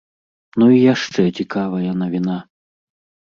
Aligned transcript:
Ну 0.61 0.69
і 0.77 0.79
яшчэ 0.93 1.21
цікавая 1.41 1.91
навіна. 2.01 2.39